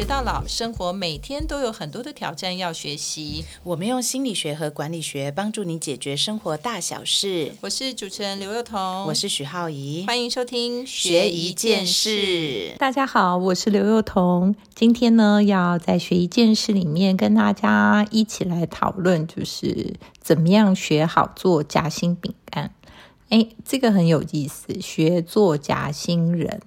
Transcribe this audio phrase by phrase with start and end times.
[0.00, 3.44] 学到老，生活每天都有很多的挑战要学习。
[3.62, 7.52] 我们用心理学和管理学帮助你解决生活大小事。
[7.60, 12.74] 我是主持人刘幼彤，我是许浩怡，欢迎收听学一件事。
[12.78, 14.54] 大家好，我是刘幼彤。
[14.74, 22.72] 今天呢，要在学一件事里面跟大家一起来讨论，就是怎么样学好做夹心饼干。
[23.28, 26.62] 哎，这个很有意思，学做夹心人。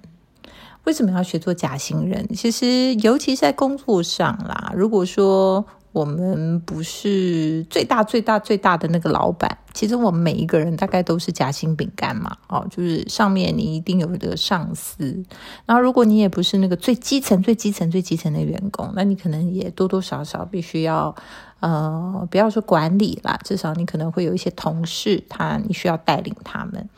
[0.86, 2.28] 为什么要学做夹心人？
[2.34, 4.74] 其实，尤其是在工作上啦。
[4.76, 12.36] 如果说我们不是最大、最大、最大的那个老板，其实我们每一个人大概都是夹心饼干嘛。
[12.50, 15.24] 哦，就是上面你一定有一个上司，
[15.66, 21.16] 然后如果你也不是那个最基层、最基层、最基层的员工，那你可能也多多少少必须要
[21.64, 26.90] 呃，不要说管理啦，至少你可能会有一些同事，他你需要带领他们。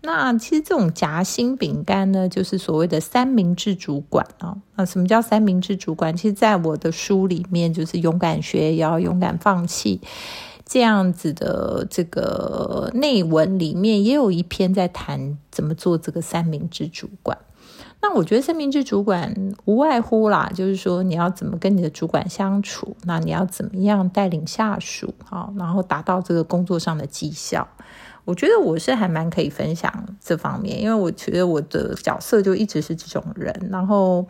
[0.00, 4.56] 那其实这种夹心饼干呢，就是所谓的三明治主管啊。
[4.76, 6.16] 那什么叫三明治主管？
[6.16, 10.00] 其实，在我的书里面，就是勇敢学也要勇敢放弃
[10.64, 17.36] 这样子的这个内文里面，也有一篇在谈怎么做这个三明治主管。
[18.06, 27.66] 那我觉得三明治主管无外乎啦，就是说你要怎么跟你的主管相处，那你要怎么样带领下属啊，然后达到这个工作上的绩效。
[28.26, 33.68] 我觉得我是还蛮可以分享这方面，因为我觉得我的角色就一直是这种人。
[33.70, 34.26] 然后，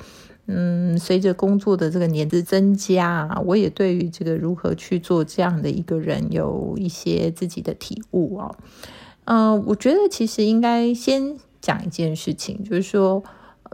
[0.47, 8.55] 嗯，随着工作的这个年资增加，我也对于这个如何去做这样的一个人有一些自己的体悟啊。
[9.25, 13.23] 嗯，我觉得其实应该先讲一件事情，就是说，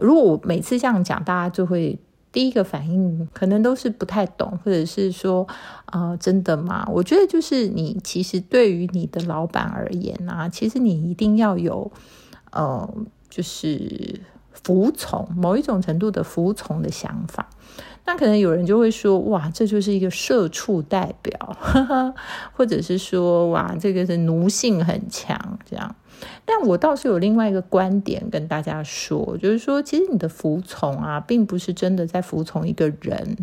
[0.01, 1.97] 如果我每次这样讲，大家就会。
[2.33, 5.45] 第一个反应可能都是不太懂，或者是说，
[5.87, 6.87] 啊，真的吗？
[6.89, 11.91] 我觉得就是你其实对于你的老板而言啊，其实你一定要有，
[12.53, 12.89] 呃，
[13.29, 14.21] 就是
[14.53, 17.49] 服从某一种程度的服从的想法。
[18.05, 21.57] 那可能有人就会说，哇，这就是一个社畜代表，
[22.55, 25.93] 或者是说，哇，这个是奴性很强这样。
[26.45, 33.37] 但我倒是有另外一个观点跟大家说，就是说，其实你的服从啊，并不是真的在服从一个人。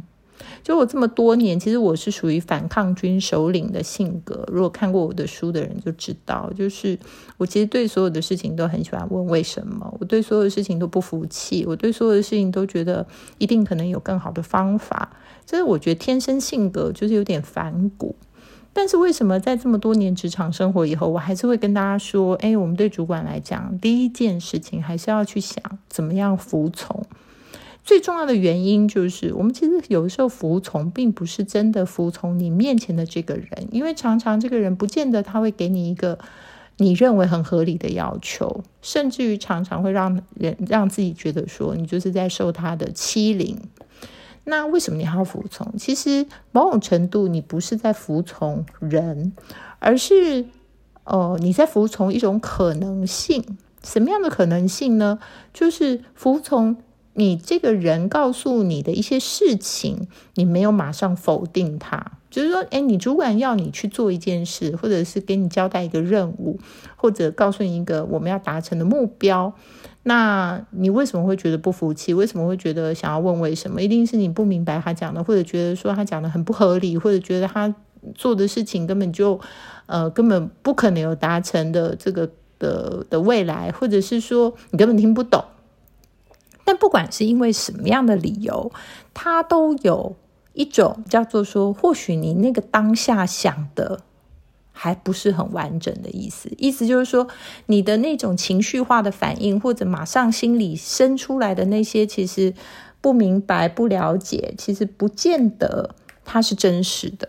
[0.63, 4.45] 就我这么多年，其实我是属于反抗军首领的性格。
[4.49, 6.97] 如果看过我的书的人就知道，就是
[7.39, 13.05] 我其实对所有的事情都很喜欢问为什么，我对所有的事情都不服气，我对所有的事情都觉得
[13.39, 15.11] 一定可能有更好的方法。
[15.45, 18.15] 这是我觉得天生性格就是有点反骨。
[18.73, 27.05] 但是为什么在这么多年职场生活以后，我还是会跟大家说：，哎，我们对主管来讲，第一件事情还是要去想怎么样服从。
[27.83, 36.19] 最重要的原因就是，我们其实有时候服从，并不是真的服从你面前的这个人，因为常常这个人不见得他会给你一个
[36.77, 43.59] 你认为很合理的要求，甚至于常常会让人让自己觉得说，你就是在受他的欺凌。
[44.49, 45.77] 那为什么你还要服从？
[45.77, 49.33] 其实某种程度，你不是在服从人，
[49.79, 50.47] 而是
[51.05, 53.59] 哦，你在服从一种可能性。
[53.85, 55.19] 什么样的可能性呢？
[55.53, 56.77] 就是服从
[57.13, 62.13] 你这个人告诉你的一些事情，你没有马上否定它。
[62.31, 66.59] 就是说，哎，你主管要你去做一件事，或者是给你交代一个任务，
[66.97, 69.55] 或者告诉你一个我们要达成的目标。
[70.05, 72.15] 那你为什么会觉得不服气？
[72.15, 73.83] 为什么会觉得想要问为什么？
[73.83, 77.75] 一定是你不明白他讲的，或者觉得说他讲的很不合理，或者觉得他
[78.15, 79.39] 做的事情根本就
[79.87, 85.45] 呃根本不可能有达成的这个的的未来，或者是说你根本听不懂。
[86.65, 88.73] 但不管是因为什么样的理由，
[89.13, 90.17] 他都有
[90.55, 94.01] 一种叫做说，或许你那个当下想的。
[94.81, 97.27] 还不是很完整的意思，意思就是说，
[97.67, 102.55] 你的那种情绪化的反应，或者马上心里生出来的那些，其实
[103.01, 107.29] 不明白、不了解，其实不见得它是真实的。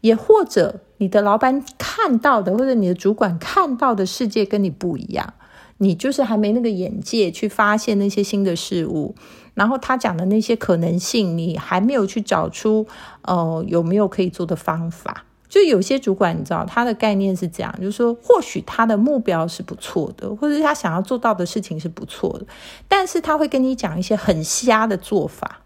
[0.00, 5.34] 也或者你的老板看到的，或者你的主管看到的世界跟你不一样，
[5.76, 9.14] 你就是还没那个眼界去发现那些新的事物，
[9.52, 12.86] 然后他讲的那些可能性，你还没有去找出，
[13.20, 15.26] 呃，有没有可以做的方法。
[15.54, 22.46] 就有些主管，你知道他的概念是这样，就是说，或许他的目标是不错的，或者是他想要做到的事情是不错的，
[22.88, 25.60] 但是他会跟你讲一些很瞎的做法。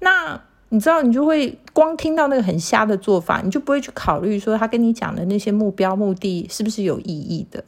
[0.00, 7.62] 那你知道，你就会光听到那个很瞎的做法，你就不会去考虑说他跟你讲的那些目标目的是不是有意义的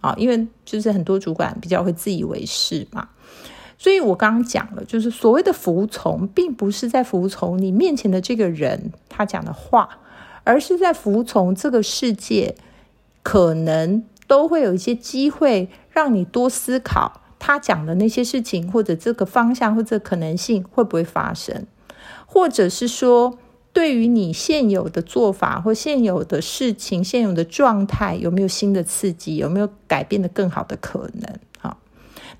[0.00, 0.14] 啊？
[0.16, 3.08] 因为就是很多主管比较会自以为是嘛。
[3.76, 9.98] 所以我刚刚讲了，就是所谓的服从，并不是在服从你面前的这个人他讲的话。
[10.50, 12.56] 而是在服从这个世界，
[13.22, 21.64] 可能都会有一些机会让你多思考他讲的那些事情，或者这个方向或者可能性会不会发生。
[22.26, 23.38] 或者是说，
[23.72, 29.36] 对于你现有的做法或现有的事情、现有的状态，有没有新的刺激？
[29.36, 31.38] 有没有改变的更好的可能？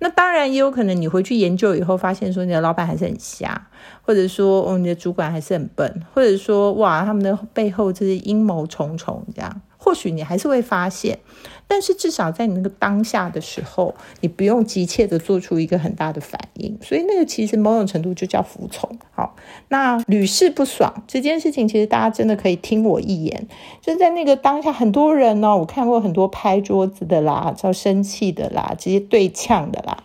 [0.01, 3.69] 那当然也有可能你回去研究以后，发现说你的老板还是很瞎，
[4.03, 9.61] 或者说哦你的主管还是很笨，或者说哇他们的背后这些阴谋重重这样。
[9.91, 11.19] 或许你还是会发现，
[11.67, 18.89] 但是至少在你那个当下的时候，你不用急切的做出一个很大的反应，所以那个其实某种程度就叫服从。
[19.11, 19.35] 好，
[19.67, 23.49] 那屡试不爽这件事情，其实大家真的可以听我一言，
[23.81, 30.05] 就在那个当下，很多人呢，我看过很多拍桌子的啦，叫生气的啦，直接对呛的啦。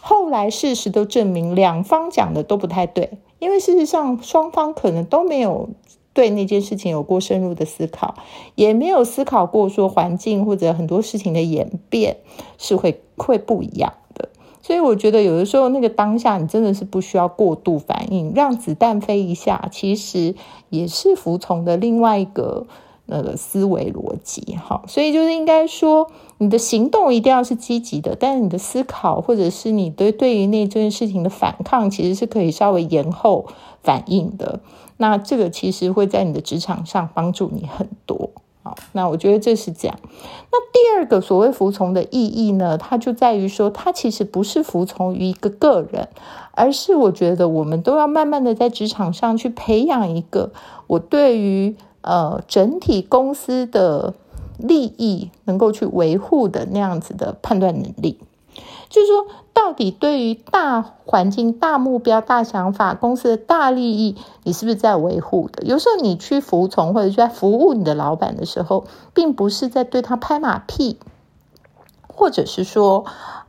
[0.00, 5.68] 后来事实都证明，两方讲的都不太对，因为事实上双方可能都没有。
[6.16, 8.14] 对那件事情有过深入的思考，
[8.54, 12.16] 也没有思考过说环境或者很多事情的演变
[12.56, 14.30] 是会会不一样的。
[14.62, 20.34] 所以我觉得有的时候那个当下你真的是不需要过度反应，让子弹飞一下，其实
[20.70, 22.66] 也是服从的另外一个
[23.04, 24.56] 那个思维逻辑。
[24.56, 33.44] 哈，所以就是应该说你的行动一定要是积极的，但是你的思考或者是你对对于那件事情的反抗，其实是可以稍微延后
[33.82, 34.60] 反应的。
[34.98, 38.30] 那这个其实会在你的职场上帮助你很多，
[38.62, 39.98] 好，那我觉得这是这样。
[40.50, 46.08] 那第二个所谓服从的意义呢，它就在于说，它其实不是服从于一个个人，
[46.52, 50.52] 而是我觉得我们都要慢慢的在职场上去培养一个
[50.86, 54.14] 我对于呃整体公司的
[54.58, 58.18] 利益能够去维护的那样子的判断能力。
[58.88, 65.62] 就是说，到底对于大环境、大目标、大想法、公司的大利益，你是不是在维护的？
[65.64, 70.98] 有时候你去服从或者在服务你的老板的时候，并不是在对他拍马屁，
[72.08, 73.04] 或者是说。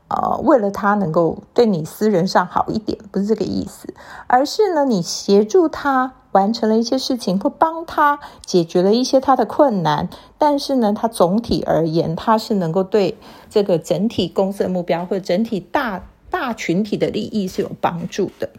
[0.09, 3.93] 呃，为了他能够对你私人上好一点，不是这个意思，
[4.27, 13.17] 而是呢，你协助他完成了一些事情，或帮他解决了一些他的困难，但是呢，他总体而言，他是能够对
[13.49, 16.03] 这个整体公司的目标或者整体大。
[16.29, 18.49] 大群体的利益是有帮助的。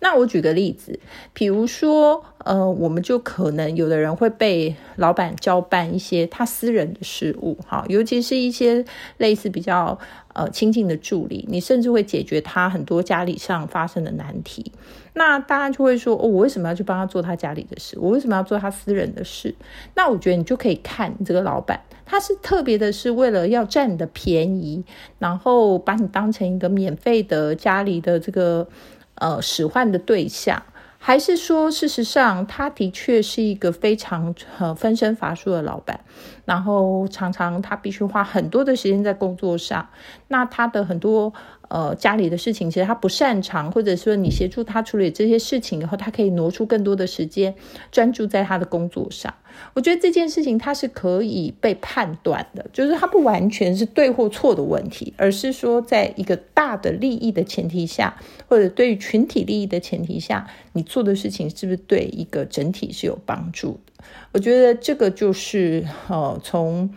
[0.00, 0.98] 那我举个例子，
[1.32, 8.84] 比如说，呃，我们就可能有的人会被老板交办一些他私人的事务，哈，尤其是一些
[9.18, 9.98] 类似比较
[10.32, 14.72] 呃亲近的助理，你甚至会解决他很多家里上发生的难题。
[15.14, 17.98] 那大家就会说，哦，我为什么要去帮他做他家里的事？
[17.98, 19.54] 我为什么要做他私人的事？
[19.94, 21.80] 那我觉得你就可以看你这个老板。
[22.06, 24.84] 他是特别的，是为了要占你的便宜，
[25.18, 28.66] 然后把你当成一个免费的家里的这个
[29.14, 30.62] 呃使唤的对象，
[31.04, 35.98] 还是说，事实上他的确是一个非常呃分身乏术的老板，
[36.44, 39.88] 然后常常他必须花很多的时间在工作上，
[40.28, 41.32] 那他的很多。
[41.72, 47.54] 呃，家里的事情其实他不擅长，或者说你协助他处理这些事情以后，他可以挪出更多的时间
[47.90, 49.32] 专注在他的工作上。
[49.72, 58.14] 我觉得这件事情他是可以被判断的，就是他不完全是对或错的问题，而是说在一个大的利益的前提下，
[58.46, 64.04] 或者对于群体利益的前提下，你做的事情是不是对一个整体是有帮助的？
[64.32, 66.90] 我觉得这个就是呃从。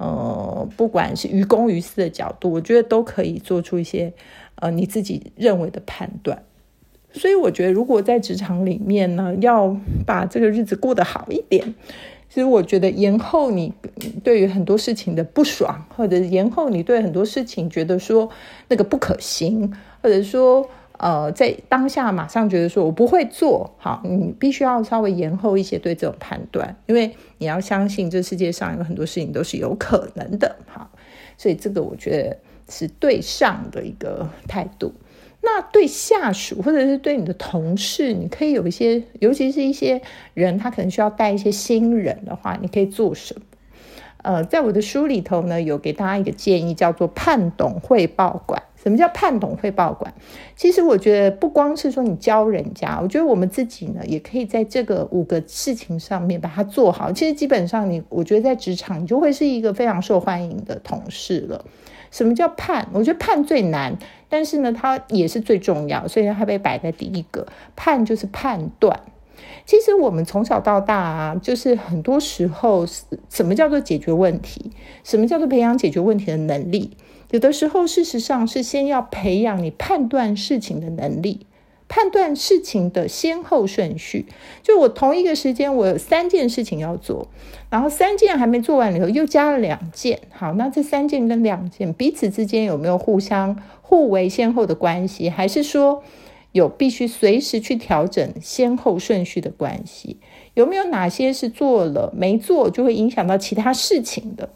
[0.00, 4.10] 呃，不管是于公于私的角度，我觉得都可以做出一些
[4.54, 6.42] 呃你自己认为的判断。
[7.12, 9.76] 所以我觉得，如果在职场里面呢，要
[10.06, 11.74] 把这个日子过得好一点，
[12.30, 13.74] 其实我觉得延后你
[14.24, 18.30] 对于很多事情的不爽，或者延后你对很多事情觉得说
[18.68, 19.70] 那个不可行，
[20.02, 20.66] 或者说。
[21.02, 30.90] 呃，在当下马上觉得说我不会做好，你必须要稍微延后一些对这种判断，因为你要相信这世界上有很多事情都是有可能的，好，
[31.38, 32.36] 所以这个我觉得
[32.68, 34.92] 是对上的一个态度。
[35.40, 40.02] 那对下属或者是对你的同事，你可以有一些，尤其是一些
[40.34, 43.40] 人他可能需要带一些新人的话，你可以做什么？
[44.18, 48.62] 呃，在我的书里头呢，有给大家一个建议，叫做判懂汇报管。
[48.82, 50.12] 什么叫判懂汇报管？
[50.56, 57.12] 其实我觉得不光是说你教人家，我觉得我们自己呢，也可以在这个五个事情上面把它做好。
[57.12, 61.64] 其实基本上你，我觉得在职场你就会是一个非常受欢迎的同事了。
[62.10, 62.88] 什么叫判？
[62.92, 63.96] 我觉得判最难，
[64.28, 67.46] 但是呢，它也是最重要，所以它被摆在第一个。
[67.76, 69.00] 判就是判断。
[69.64, 72.84] 其实我们从小到大啊，就是很多时候，
[73.28, 74.72] 什么叫做解决问题？
[75.04, 76.96] 什么叫做培养解决问题的能力？
[77.30, 81.46] 有的时候，事实上是先要培养你判断事情的能力，
[81.88, 84.26] 判断事情的先后顺序。
[84.62, 87.28] 就我同一个时间，我有三件事情要做，
[87.70, 90.20] 然后三件还没做完以后，又加了两件。
[90.30, 95.30] 好，那这三件跟两件彼此之间有没有互相互为先后的关系？
[95.30, 96.02] 还是说
[96.52, 100.18] 有必须随时去调整先后顺序的关系？
[100.54, 104.50] 有没有哪些是做了没做就会影响到其他事情的？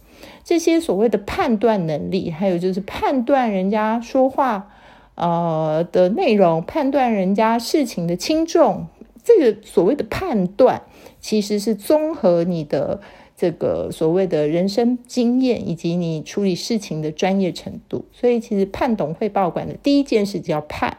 [0.45, 4.71] 这些所谓的判断能力，还有就是判断人家说话
[5.15, 8.87] 呃的内容，判断人家事情的轻重，
[9.25, 10.83] 这个所谓的判断，
[11.19, 13.01] 其实是综合你的
[13.35, 18.05] 这个所谓的人生经验以及你处理事情的专业程度。
[18.13, 20.99] 所以，其实判懂会报管的第一件事叫判。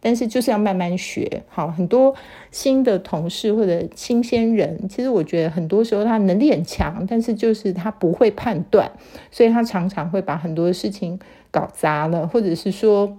[0.00, 2.14] 但是就是要慢慢学，好，很多
[2.50, 8.90] 新的同事或者新鲜人，其实我觉得很多时候他能力很强，但是就是他不会判断，
[9.30, 11.18] 所以他常常会把很多事情
[11.50, 13.16] 搞砸了，或者是说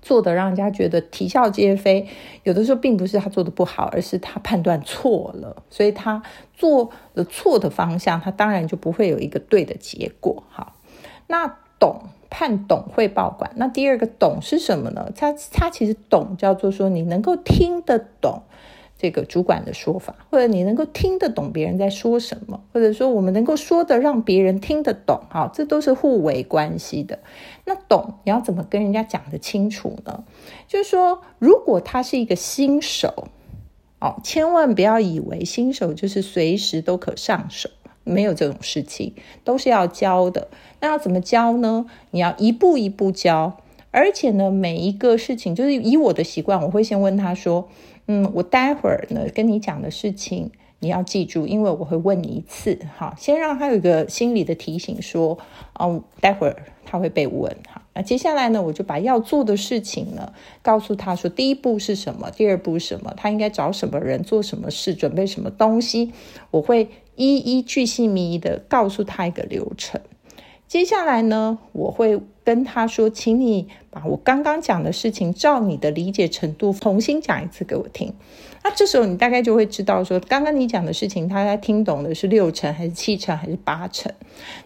[0.00, 2.06] 做的让人家觉得啼笑皆非。
[2.44, 6.22] 有的时候并不是他做的不好，而是他判断错了，所以他
[6.54, 10.44] 做了错的方向，他当然就不会有一个对的结果。
[10.48, 10.76] 好，
[11.26, 12.00] 那懂。
[12.30, 15.10] 判懂会报管，那第二个懂是什么呢？
[15.16, 18.42] 他他其实懂叫做说你能够听得懂
[18.98, 27.18] 这个主管的说法，或者你能够听得懂别人在说什么，或者说我们能够说的让别人听得懂，哈，这都是互为关系的。
[27.64, 30.22] 那懂你要怎么跟人家讲得清楚呢？
[30.68, 33.28] 就是说，如果他是一个新手，
[34.00, 37.70] 哦，千万不要以为新手就是随时都可上手。
[38.08, 39.12] 没有这种事情，
[39.44, 40.48] 都是要教的。
[40.80, 41.86] 那要怎么教呢？
[42.10, 43.58] 你要一步一步教，
[43.90, 47.68] 而且呢，每一个事情，就是以我的习惯，我会先问他说
[48.06, 50.50] ：“嗯，我待会儿呢跟你讲的事情，
[50.80, 55.38] 你要记住，因为我会问你一次，哈，先让他有一个心理的提醒，说，
[55.74, 57.54] 哦，待会儿他会被问，
[57.98, 66.12] 那接下来呢，我就把要做的事情呢告诉他说，第一步是什么，第二步什么，他应该找什么人做什么事，准备什么东西，
[66.52, 66.88] 我会。
[67.20, 70.00] 一一巨细靡遗的告诉他一个流程。
[70.68, 78.12] 接下来呢，我会跟他说，请你把我刚刚讲的事情，照你的理解程度重新讲一次给我听。
[78.62, 84.12] 那这时候你大概就会知道，说刚刚你讲的事情，他听懂的是六成还是七成还是八成。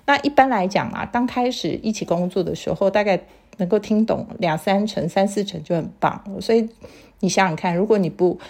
[0.05, 3.21] 那一般来讲啊，刚开始一起工作的时候，大概
[3.59, 6.41] 能够听懂两三成、三四成就很棒了。
[6.41, 6.69] 所以
[7.21, 8.41] 你想想看，如果你不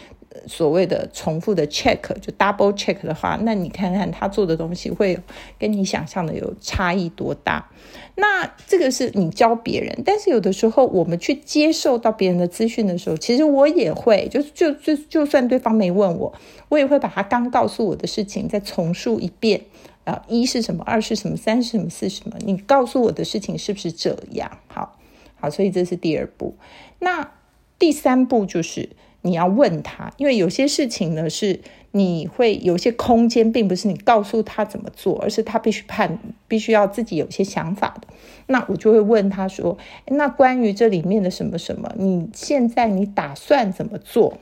[0.47, 5.19] 所谓的重复的 check 就 double check 的话，那你看看他做的东西会
[5.59, 7.69] 跟你想象的有差异多大？
[8.15, 16.33] 那这个是你教别人，但是有的时候我们去接受到别人的资讯的时候，其实我也会，就就就就算对方没问我，
[16.69, 19.63] 我也会把他刚告诉我的事情再重述一遍
[20.05, 22.37] 啊，一是什么，二是什么，三是什么，四是什么？
[22.41, 24.59] 你告诉我的事情是不是这样？
[24.69, 24.99] 好，
[25.41, 26.55] 好，所以这是第二步。
[26.99, 27.33] 那
[27.79, 28.91] 第三步就是。
[29.23, 31.61] 你要问他，因为有些事情呢，是
[31.93, 38.09] 你会有些空间，并不是你告诉他怎么做，而是他必须判，必须要自己有些想法的。
[38.47, 44.39] 那我就会问他说：“那关于这里面的什么什么，你现在你打算怎么做？”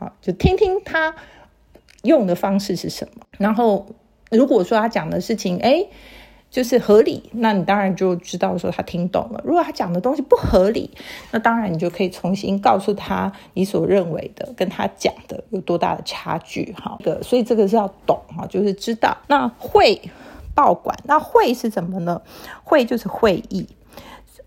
[0.00, 1.14] 好，就听听他
[2.02, 3.24] 用的方式是什么。
[3.38, 3.86] 然后
[4.30, 5.86] 如果说他讲的事情，哎。
[6.52, 9.40] 就是合理，那你当然就知道说他听懂了。
[9.42, 10.90] 如果他讲的东西不合理，
[11.30, 16.74] 那当然你就可以重新告诉他你所认为的跟他讲的有多大的差距。
[16.74, 19.16] 哈，个所以这个是要懂哈，就是知道。
[19.28, 19.98] 那会
[20.54, 22.20] 报管，那会是怎么呢？
[22.62, 23.66] 会就是会议。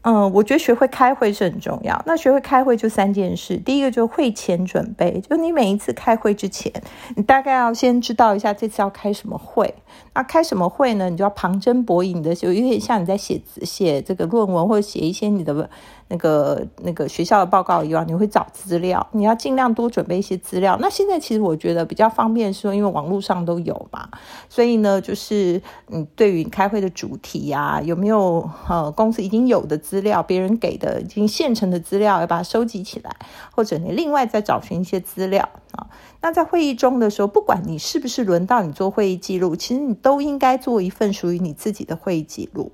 [0.01, 1.99] 嗯，我觉得学会开会是很重要。
[2.05, 6.71] 那学会开会就三件事，第一个就是会前准备，就你每一次开会之前，
[7.15, 9.73] 你大概要先知道一下这次要开什么会。
[10.13, 11.09] 那开什么会呢？
[11.09, 15.69] 你就要旁征博引的，就有点像你在写写这个论文或者写一些你的。
[16.07, 20.77] 那个那个学校的报告以外，你会找资料，你要尽量多准备一些资料。
[20.79, 24.07] 那现在其实我觉得比较方便，是因为网络上都有嘛，
[24.47, 33.15] 所以呢，就是你对于开会的主题呀，有没有呃公司已经有的资料，别人给的已经现成的资料，要把它收集起来，
[33.51, 35.87] 或者你另外再找寻一些资料啊。
[36.21, 42.71] 那在会议中的时候，不管你是不是轮到你做会议记录，其实你都应该做一份属于你自己的会议记录。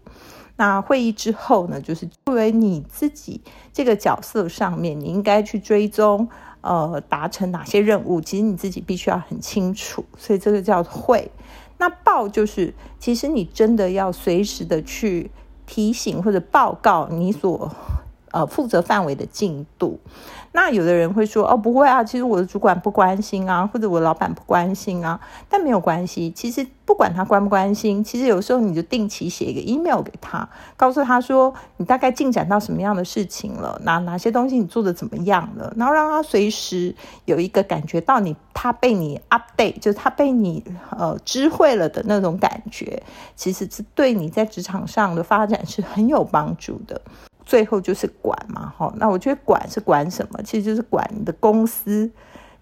[0.55, 3.41] 那会议之后呢，就是作为你自己
[3.73, 6.27] 这个角色上面，你应该去追踪，
[6.61, 10.05] 呃，达成哪些任务，其实你自己必须要很清楚。
[10.17, 11.31] 所以这个叫会。
[11.77, 15.31] 那报就是，其实你真的要随时的去
[15.65, 17.73] 提醒或者报告你所。
[18.31, 19.99] 呃，负责范围的进度，
[20.53, 25.19] 那有的人会说，哦，不会啊，其实我的主管不关心啊，或者我老板不关心啊，
[25.49, 30.47] 但没有关系，其实不管他关不关心，其实有时候你就定期写一个 email 给他，
[30.77, 36.95] 告诉他说你大概进展到什么样的事情了，哪哪些东西你做的怎么样了，然后让他随时
[37.25, 40.63] 有一个感觉到你他被你 update，就是他被你
[40.97, 43.03] 呃知会了的那种感觉，
[43.35, 47.01] 其实是对你在职场上的发展是很有帮助的。
[47.51, 48.93] 最后就是管嘛，哈。
[48.95, 50.41] 那我觉得管是管什么？
[50.41, 52.09] 其实就是管你的公司，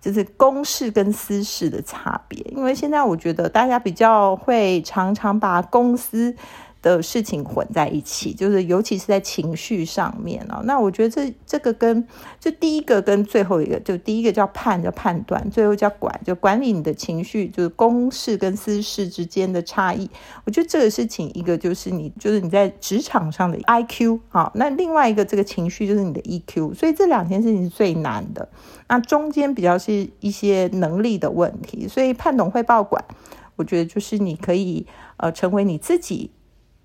[0.01, 2.39] 就是公事跟私事的差别。
[2.55, 6.36] 因为现在我觉得大家比较会常常把公司。
[6.81, 10.62] 的事情混在一起，就是尤其是在情绪上面哦。
[10.63, 12.07] 那我觉得这这个跟
[12.39, 20.09] 就第一个跟最后一个，就第一个叫判叫判断，最后叫管就管理你的情绪，就是公事跟私事之间的差异。
[20.45, 28.48] 我觉得这个事情一个就是你就是你在职场上的 I Q 好，那另外一个这个情绪就是你的 E Q，所以这两件事情是最难的。
[28.88, 33.03] 那中间比较是一些能力的问题，所以判懂汇报管，
[33.57, 36.31] 我觉得就是你可以呃成为你自己。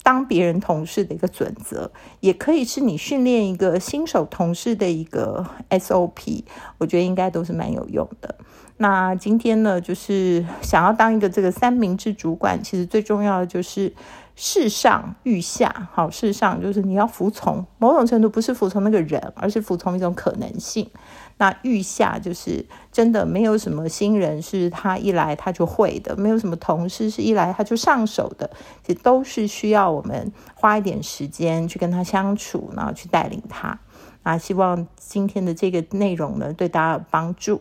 [0.05, 6.45] 当别人同事的一个准则，也可以是你训练一个新手同事的一个 SOP，
[6.79, 8.37] 我觉得应该都是蛮有用的。
[8.77, 13.95] 那今天呢，就是想要当一个这个三明治主管，其实最重要的就是
[14.35, 15.89] 事上欲下。
[15.93, 20.91] 好，事上就是你要服从，某种程度不是服从那个人，而是服从一种可能性。
[21.45, 28.49] 那预下就是真的没有什么新人是他一来他就会的，没有什么同事是一来他就上手的，
[28.83, 33.79] 其实都是需要我们花一点时间去跟他相处，然后去带领他。
[34.23, 37.61] 那希望今天的这个内容呢，对大家有帮助。